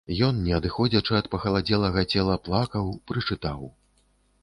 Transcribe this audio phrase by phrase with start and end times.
[0.27, 3.73] Ён, не адыходзячы ад пахаладзелага цела, плакаў, прычытаў.